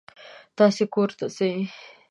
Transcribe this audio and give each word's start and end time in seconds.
تاسې 0.57 0.83
کور 0.93 1.09
ته 1.17 1.25
ځئ. 1.35 1.53